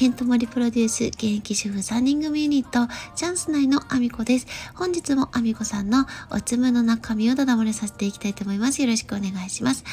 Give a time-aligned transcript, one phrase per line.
[0.00, 4.46] ケントモリプロデュース現役主婦3人組ユニットチャンス内のアミコです。
[4.74, 8.80] 本日もアミコさんのおつむの中身をだだ漏れさせていきたいと思います。
[8.80, 9.84] よろしくお願いします。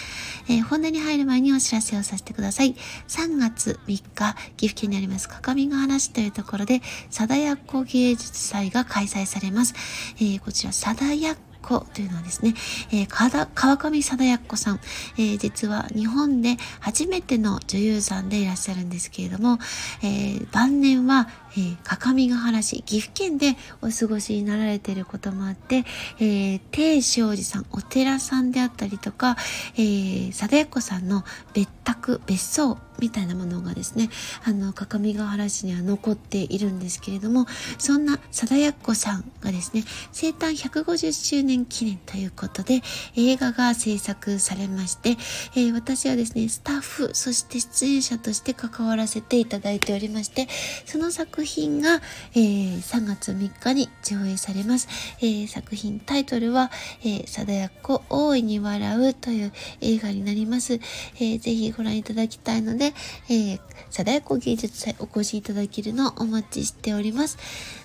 [0.47, 2.75] えー、本題に入る前にお知らせをさせてください。
[3.09, 9.73] 3月3日、岐阜県にあります各務原市というところで、貞奴芸術祭が開催されます。
[10.21, 11.37] えー、こちら、貞奴
[11.67, 12.53] 子というのはですね、
[12.93, 14.79] えー、川上貞奴さん、
[15.17, 19.59] えー、実は日本で初めての女優さんでいらっしゃるんですけれども、
[20.01, 25.83] えー、晩年は、えー、各務原市、岐阜県でお過ごしになられていることもあって、
[26.19, 29.35] えー、定正寺さん、お寺さんであったりとか、
[29.75, 34.09] えー、貞奴さんの別宅、別荘みたいなものがですね、
[34.43, 37.45] あの、各務原市には残っているんですけれども、
[37.77, 42.81] そんな貞奴さんがですね、生誕150周年記念ということで、
[43.15, 45.11] 映画が制作されまして、
[45.55, 50.47] えー、私はですね、スタッフ、そして出演者として関わらせていただいておりまして、
[50.85, 52.01] その作品が、
[52.33, 54.87] えー、3月3日に上映されます。
[55.19, 59.51] えー、作品タイトルは、えー、貞奴大いに笑うという
[59.81, 60.73] 映画になります。
[60.73, 62.86] えー、ぜひご覧いただきたいので、
[63.29, 67.37] えー、貞奴芸術祭お越しいただけるのをお待ちしております。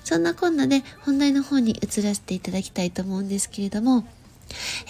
[0.05, 4.05] そんなこんなで本題の方に移らせていただきたいと思うんですけれども、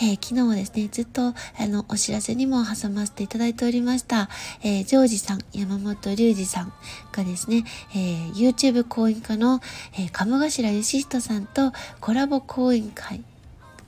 [0.00, 1.34] えー、昨日はですね、ずっと、あ
[1.66, 4.28] の、お知らせにも挟ませていただいておりました、
[4.62, 6.72] えー、ジョージさん、山本隆二さん
[7.12, 9.60] がですね、えー、YouTube 講演家の、
[9.94, 13.22] えー、鴨頭義人さんとコラボ講演会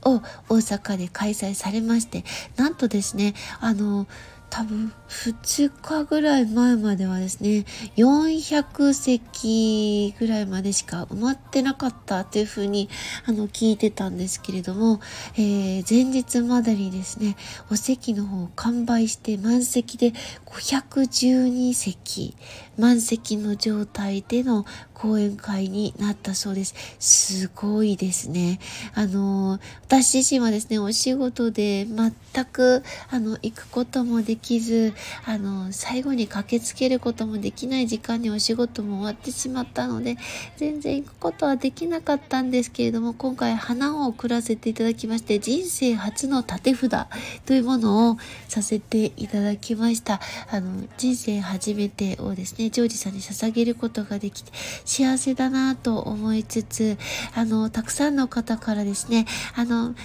[0.03, 2.23] を大阪で開催されまして、
[2.55, 4.07] なんとですね、あの、
[4.49, 7.65] 多分2日ぐらい前まではですね、
[7.97, 12.89] 400席ぐらいまでしか埋まってなかったというふうに
[13.25, 15.01] あの聞いてたんですけれども、
[15.35, 17.35] えー、前日までにですね、
[17.71, 20.13] お席の方完売して満席で
[20.45, 22.35] 512席、
[22.77, 26.73] 満席の状態での講演会になったそうです。
[26.99, 28.59] すごいですね。
[28.93, 34.93] あの、私自身はですね、お仕事で全くあの行くこともできず、
[35.25, 40.17] あの、最後に駆けつけることもできない時間にお仕事も終わってしまったので、
[40.57, 47.07] 全然行くことはできなかったんですけれども、今回花を送らせていただきまして、人生初の縦札
[47.45, 50.21] というものをさせていただきました。
[50.49, 54.51] あの、人生初めてをですね、ジョージさんに捧げることができて、
[54.85, 56.97] 幸せだなと思いつつ、
[57.33, 59.95] あの、たくさんの方からですね、あの、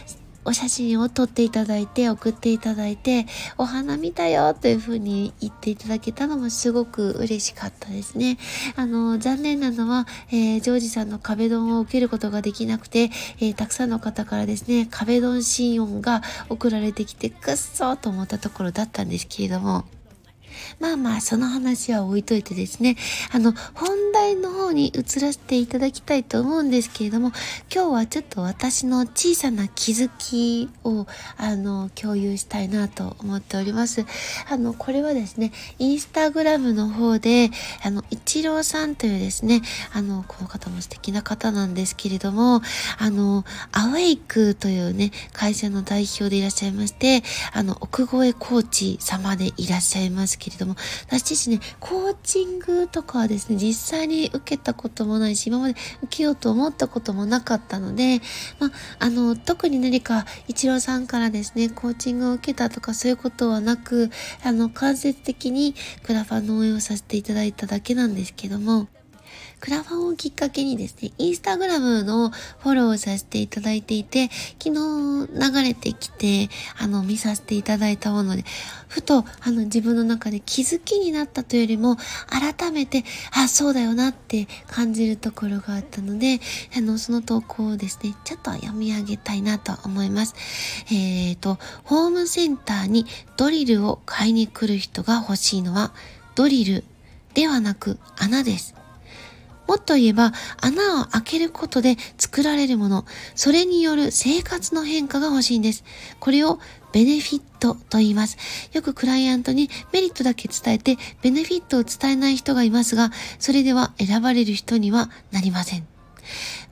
[0.44, 3.26] お写真を撮っていただいて送っていただいて
[3.58, 8.38] お花見たよというふうに言っていただけたのもすごく嬉しかったですね。
[8.74, 19.84] あの残念なのは、えー、ジョージさんの壁ドンを受けることができなくて、えー、たくさんの方からですね壁ドン心音が送られてきてくっそーと思ったところだったんですけれども
[20.78, 22.96] まあまあ、その話は置いといてですね、
[23.32, 27.32] あの、本題の方に移らせていただきたいと思うんですけれども、
[27.72, 31.06] 今日はちょっと私の小さな気づきを、
[31.36, 34.04] あの、共有したいなと思っております。
[34.48, 37.50] あの、これはですね、インスタグラムの方で、
[37.82, 39.62] あの、イチローさんというですね、
[39.92, 42.62] あの、この方も素敵な方なんですけれども、
[42.98, 47.22] あの、アウェイクというね、会社の代表でいらっしゃいまして、
[47.52, 50.49] あの、奥越コーチ様でいらっしゃいますけれども、
[51.08, 58.20] 私自身ね、コーチングとかはですね、実際に受けたこともないし、今まで受けようと思ったこともなかったので、
[58.58, 64.10] まあ、あの、特に何か、一郎さんからですね、コーチングを受けたとかそういうことはなく、
[64.42, 68.88] あの、間接的にクラファンの応援をさせていただいただけなんですけども、
[69.60, 76.48] クラファンをきっかけにですね、インスタグラムのフォローをさせていただいていて、昨日流れてきて、
[76.78, 78.44] あの、見させていただいたもので、
[78.88, 81.96] ふと、あの、自分の中で気づきになったというよりも、
[82.26, 86.40] 改めて、あ、そうだよなって感じるところがあったので、
[86.74, 90.34] あの、その投稿をですね、ちょっと読み上げたいなと思います。
[90.90, 93.04] えっ、ー、と、ホームセンターに
[93.36, 95.92] ドリルを買いに来る人が欲しいのは、
[96.34, 96.84] ドリル
[97.34, 98.79] ではなく穴です。
[99.70, 103.06] もっと言えば、穴を開けることで作られるもの、
[103.36, 105.84] それによる生活の変化が欲しいんです。
[106.18, 106.58] これを
[106.90, 108.36] ベネフィットと言います。
[108.72, 115.86] よくクライアントにメリットだけ伝えて、ベネフィットを伝えない人がいますが、それでは選ばれる人にはなりません。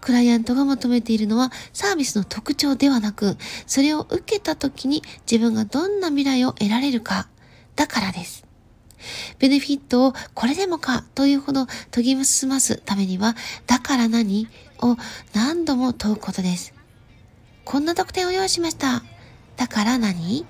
[0.00, 3.36] クライアントが求めているのはサービスの特徴ではなく、
[3.68, 7.28] それを受けた時に自分がどんな未来を得られるか、
[7.76, 8.47] だからです。
[9.38, 14.96] ベネフィットをこれでもかというほど研ぎ澄ますためには、だから何を
[15.34, 16.75] 何度も問うことです。
[17.64, 19.02] こんな特典を用意しました。
[19.56, 20.46] だから何、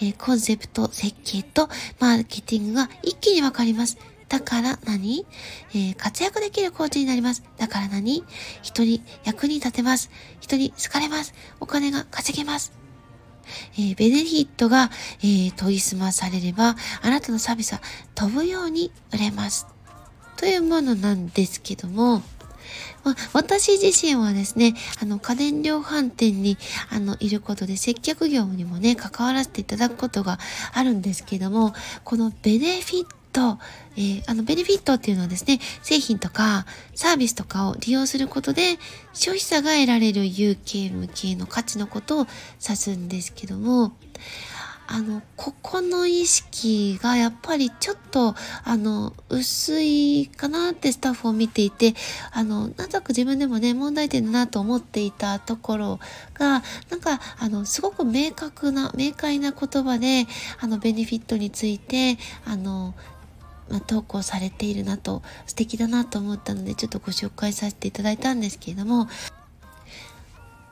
[0.00, 1.68] えー、コンセプト、設計と
[2.00, 3.98] マーケティングが一気にわかります。
[4.28, 5.24] だから何、
[5.70, 7.42] えー、活躍できるコーチになります。
[7.56, 8.24] だから何？
[8.60, 10.10] 人に役に立てます。
[10.40, 11.32] 人に好かれます。
[11.60, 12.72] お金が稼げます。
[13.74, 14.90] えー、ベネフィットが、
[15.20, 17.80] えー、研ぎ澄まされれば、あなたのサービスは
[18.14, 19.66] 飛ぶように売れます。
[20.36, 22.22] というものなんですけども、
[23.04, 26.58] ま、私自身はですね、あの、家電量販店に、
[26.90, 30.38] あの、いることで接客業にもね、関わらせていただくことが
[30.72, 31.74] あるんですけども、
[32.04, 33.58] このベネフィット、
[33.96, 38.78] えー、あの、ベネフィットっていうのはですね、製品とかサービスとかを利用することで、
[39.12, 42.26] 消費者が得られる有形無形の価値のことを
[42.62, 43.92] 指すんですけども、
[44.90, 48.34] あの、ここの意識がやっぱりちょっと、
[48.64, 51.92] あの、薄いかなってスタッフを見ていて、
[52.32, 56.00] あの、なんとなく自分でもね、問題点だなと思っていたところ
[56.32, 60.26] が、なんか、あの、すごく明確な、明快な言葉で、
[60.58, 62.16] あの、ベネフィットについて、
[62.46, 62.94] あの、
[63.70, 69.08] まあ、投稿されているなと、素敵だなと思ったので、ちょっとご紹介させていただいたんですけれども、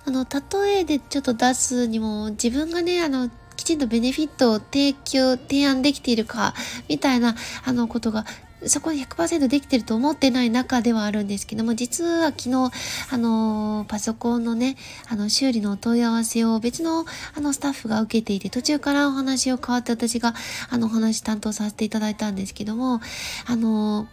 [0.04, 6.54] あの、例えでちょっと出すにも、自分がね、あの、きちんとベネフィットを提供、提案できているか、
[6.88, 7.34] みたいな、
[7.64, 8.24] あの、ことが、
[8.68, 12.70] そこで100%できてると思ってない中ではあるんですけども、実は昨日、
[13.10, 14.76] あの、パソコンのね、
[15.08, 17.04] あの、修理のお問い合わせを別の、
[17.34, 20.34] あの、スタッフが受けていて、途中からお話を変わって私が、
[20.70, 23.00] あの、お話担当させていただいたんですけども、
[23.46, 24.08] あの、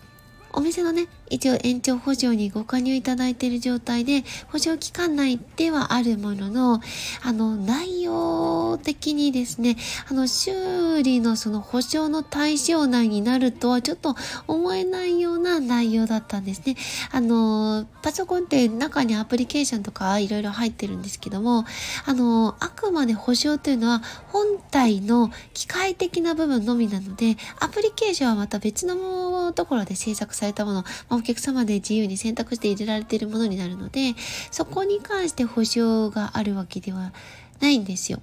[0.56, 6.80] お店のね、一応延長補助にご加入いただいている状態で、補助期間内ではあるものの、
[7.24, 9.78] あの、内容的にですね、
[10.10, 14.16] あの、修理のその保証の対象内になるとはちょっと
[14.48, 16.76] 思えないような内容だったんですね。
[17.12, 21.66] あの、パソコンって中にアプリケーションとかいろいろ入ってるんですけども、
[22.06, 34.14] あの、あくまで保証というのは本体の機械的な部分のみなので、アプリケーションはまた別のところで制作されされたもの、まお客様で自由に選択して入れられているものになるので、
[34.52, 37.14] そこに関して保証があるわけでは
[37.62, 38.22] ないんですよ。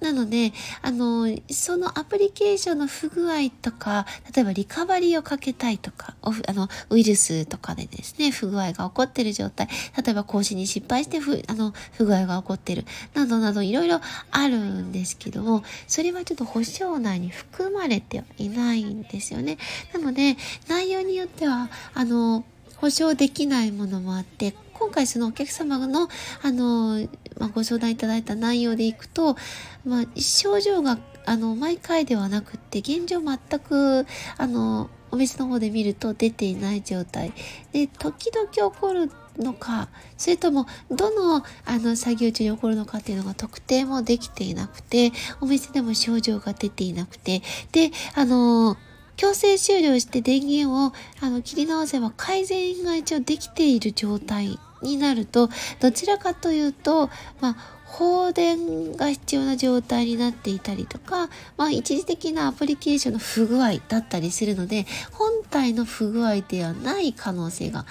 [0.00, 0.52] なので、
[0.82, 9.68] あの、そのアプリケーションの不具合とか、例えばリカバリーをかけたいとか、あの、ウイルスとかでですね、不具合が起こってる状態、
[10.02, 12.84] 例えば更新に失敗して不、あの、不具合が起こってる、
[13.14, 14.00] などなどいろいろ
[14.30, 19.56] あるんですけども、それはちょっと保証内に含まれてはいないんですよね。
[19.94, 20.36] なので、
[20.68, 22.44] 内容によっては、あの、
[22.76, 26.08] 保証できないものもあって、今回そのお客様の、
[26.42, 27.06] あの、
[27.38, 29.36] まあ、ご相談いただいた内容でいくと、
[29.84, 34.06] まあ、症状が、あの、毎回ではなくって、現状全く、
[34.36, 37.32] あの、お店の方で見ると出ていない状態。
[37.72, 39.88] で、時々起こるのか、
[40.18, 47.42] それとも、どの、あの、作業中に起こるのかっていうのが特定もできていなくて、お店でも症状が出ていなくて、
[47.72, 48.76] で、あの、
[49.16, 55.48] 強制終了して電源をあの切り直せば改善が一応できている状態になると、
[55.80, 67.86] どちらかというと、まあ、放電が必要な状態になっていたりとか、まあ、一時的なアプリケーションの不具合だったりするので、本体の不具合ではない可能性が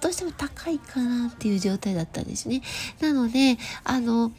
[0.00, 2.62] どうしても高いかなっていう状態だったんですね。
[3.00, 4.32] なので、あの、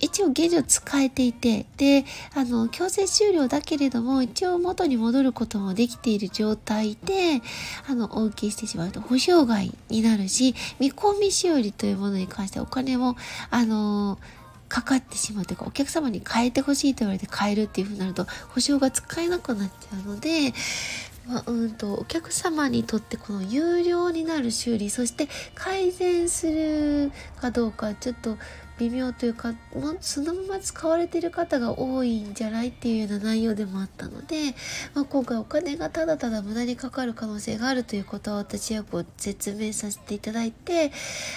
[0.00, 7.40] 一応現状使えていて、で、あの、強制終了だけれども、一応元に戻ることもできている状態で、
[7.88, 13.16] あの、お受けしてしまうと保証外になるし、見込みしおりというものに関してお金も、
[13.50, 14.18] あの、
[14.68, 20.52] かかってしまうというか、お客様に変えてほしいと言われて変えるっていうふうになると、保証が使えなくなっちゃうので、
[21.26, 27.10] まあ、うんとお客様にとってこの有料になる修理そして改善する
[27.40, 28.36] かどうかちょっと
[28.78, 34.54] 微妙というかもうそのまま使われてる方が多いんじゃないっていうような内容でもあったので、
[34.94, 40.92] まあ、今回お金がただただ無駄にかかる可能性があるということを私はこう説明させていただいて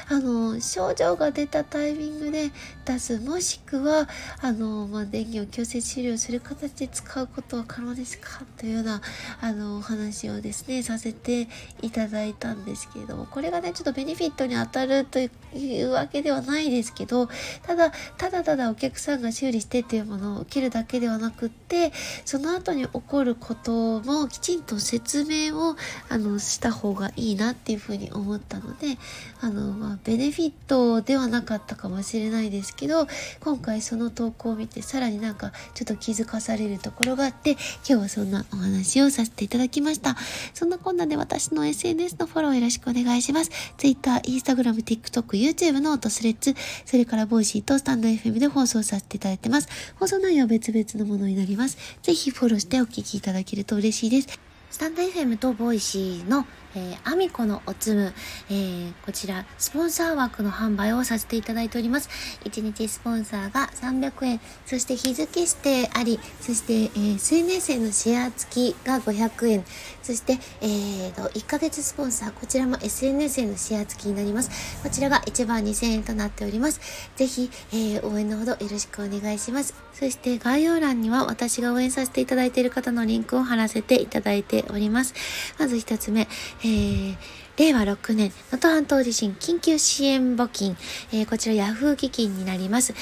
[0.09, 2.51] あの症状が出たタイミングで
[2.85, 4.09] 出すもしくは
[4.41, 8.43] あの、まあ、電源を強制治療する形で使うことは可能ですか？
[8.57, 9.01] というような
[9.41, 11.47] あのお話をですねさせて
[11.81, 17.29] いただいたんですけれどもこれがねちょっとベネフィットに当たるといういうわけではないですけど、
[17.63, 21.91] ただ、ただただお客さんが修理してっていうものを受けるだけではなくって、
[22.25, 25.75] その後に起こることもきちんと説明を、
[26.09, 28.97] あの、した方がいいなっていうふうに思ったので、
[29.41, 33.07] あの、まあ、ベネフィットではなかったかもしれないですけど、
[33.41, 40.15] 今回その投稿を見て、さらになんかちょっと気づかされるところがあって、今日はそんなお話をさせていただきました。
[40.53, 43.51] そんなこんなで私の SNS のフォローよろしくお願いします。
[43.77, 46.55] Twitter、Instagram、TikTok、 YouTube、あと Threads、
[46.85, 49.69] それから Voicy とスタンド FM で放送させていただいてます。
[49.99, 51.77] 放送内容は別々のものになります。
[52.01, 54.39] ぜひフォローしてお聞きいただけると嬉しいです。
[54.69, 58.13] スタンド FM と Voicy のえー、アミコのおつむ、
[58.49, 62.09] えー、こちら、スポンサー枠の販売をさせていただいております。
[62.45, 69.65] 1日スポンサーが300円、そして日付指定あり、そして、えー、SNS へのシェア付きが500円、
[70.03, 74.81] そして、えーと、1ヶ月スポンサー、こちらも SNS へのシェア付きになります。
[74.83, 76.79] こちらが1番2000円となっております。
[77.15, 79.73] ぜひ、えー、応援のほどよろしくお願いします。
[79.93, 85.13] そして概要欄には私が応援させていただいている方のリンクを貼らせていただいております。
[85.59, 86.27] まず1つ目、
[86.61, 87.17] えー、
[87.57, 90.77] 令和6年、能登半島地震緊急支援募金、
[91.11, 92.93] えー、こちらヤフー基金になります。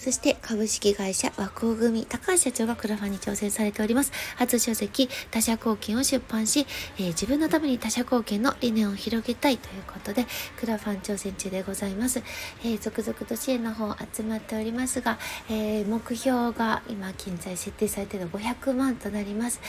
[0.00, 4.12] そして株式会社和光組高橋社長がクラファンに挑戦されております。
[4.36, 10.24] 初書籍他社貢献を出版し、えー、自分のために他社貢献の理念を広げたいということで、
[10.58, 12.22] クラファン挑戦中でございます。
[12.64, 15.18] えー、続々と支援の方集まっておりますが、
[15.50, 19.60] えー、目標が今現在設定されているの500万となります。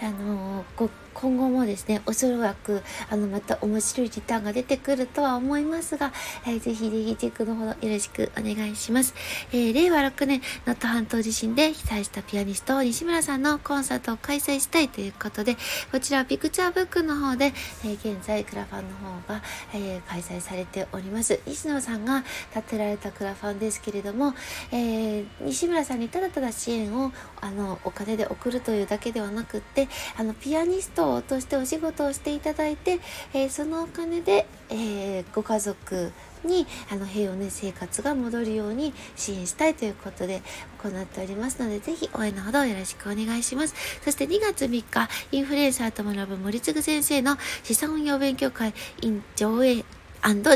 [0.00, 6.12] あのー今後もですね、おそらく、あの、また面白いリターンが出てくるとは思いますが、
[6.46, 9.14] えー、ぜひぜひチェックのほどよろしくお願いします。
[9.52, 15.56] えー、令和6年、能登半島地震で被災したピアニスト、西村さんのコンサートを開催したいということで、
[15.90, 17.52] こちらピクチャーブックの方で、
[17.84, 19.42] えー、現在クラファンの方が、
[19.74, 21.40] え開催されております。
[21.46, 22.24] 西野さんが
[22.54, 24.34] 立てられたクラファンですけれども、
[24.72, 32.98] え西村さんにただただ支援を、あの、お金で送るというだけではなくって、あの、ピアニストトとしてお仕事をしていただいて、
[33.32, 36.12] えー、そのお金で、えー、ご家族
[36.44, 40.42] にあの平穏な生活が戻るように支援したいということで
[40.82, 43.74] 行っておりますので、ぜひ応援のほどよろしくお願いします。
[44.04, 49.84] そして2月3日、インフルエンサーと学ぶ森次先生の資産運用勉強会 in 上映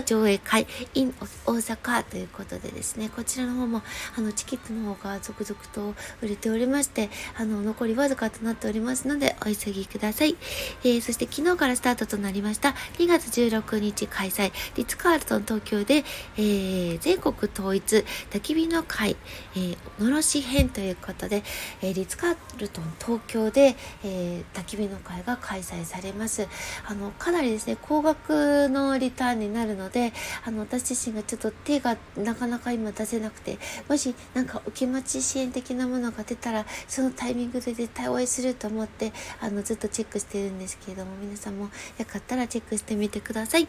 [0.04, 1.14] 上映会 in
[1.46, 3.82] 大阪ということでですね、こちらの方も、
[4.16, 10.36] あの、チケットの方が続々と売れておりまして、あの、残りわずかとなっておりますので、お急ぎください。
[10.82, 16.04] えー、そして昨日からスタートとなりました、2月16日開催、リッツ・カールトン東京で、
[16.36, 19.16] えー、全国統一焚き火の会、
[19.56, 21.42] えー、のろし編ということで、
[21.82, 26.46] えー、リッツ・カールトン東京で、えー、焚き火の会が開催されます。
[26.86, 30.12] あの、かなりですね、高額のリターンになるので
[30.44, 33.58] あの私自身がちょっと手がなかなか今出せなくて
[33.88, 43.68] もし何かお気持ち支援的なものが出たらそのタイミングで絶対お会いすると思ってあのずっとチェックしてるんですけれども皆さんもよかったらチェックしてみてください。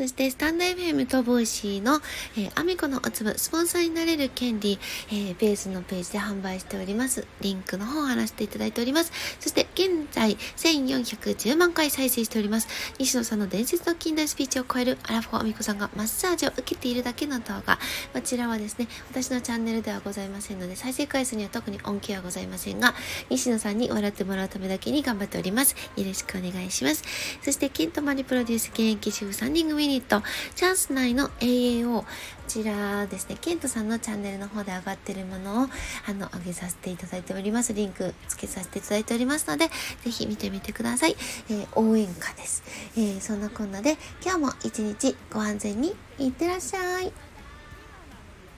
[0.00, 2.00] そして、スタンド FM と Voicy の、
[2.34, 4.78] えー、アミコのおつぶ、スポンサーになれる権利、
[5.10, 7.26] えー、ベースのページで販売しております。
[7.42, 9.12] リンクの方を貼らせていただいております。
[9.40, 12.68] そして、現在、1410万回再生しております。
[12.96, 17.78] 西野さんの伝説の近代スピーチを超えるアラフォーアミコさんがマッサージを受けているだけの動画。
[18.14, 22.94] こちらはですね、私のチャンネルではございませんので、再生回数には特に恩恵はございませんが、
[23.28, 25.76] 西野さんに笑ってもらうためだけに頑張っております。
[25.94, 27.04] よろしくお願いします。
[27.42, 30.22] そして、ケントマリプロデュース現役主婦3人組ニット、
[30.54, 32.06] チャンス内の AAO、こ
[32.46, 35.68] ちらですね、ケントさんのチャンネルの方で上がってるものを、
[36.08, 37.74] あの、上げさせていただいております。
[37.74, 39.68] リンク付けさせていただいておりますので、
[40.04, 41.16] ぜひ見てみてください。
[41.48, 42.62] えー、応援歌です。
[42.96, 47.12] えー、そんなこんなで、今日も一日ご安全にいってらっしゃい。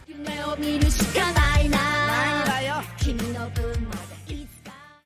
[0.07, 1.79] 夢を見るしかないな
[2.99, 4.12] 君の分まで